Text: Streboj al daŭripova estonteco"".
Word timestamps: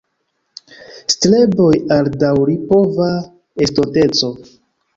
Streboj 1.15 1.69
al 1.97 2.09
daŭripova 2.25 3.13
estonteco"". 3.69 4.35